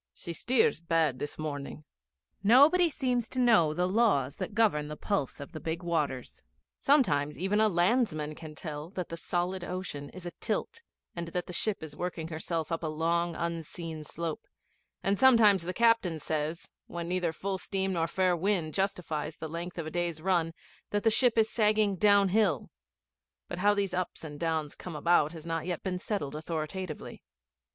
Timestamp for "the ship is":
11.45-11.95, 21.03-21.47